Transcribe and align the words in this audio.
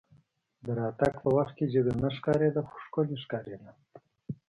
د 0.65 0.67
راتګ 0.79 1.13
په 1.23 1.29
وخت 1.37 1.53
کې 1.57 1.65
جګه 1.73 1.93
نه 2.01 2.09
ښکارېده 2.17 2.61
خو 2.67 2.75
ښکلې 2.85 3.17
ښکارېده. 3.23 3.71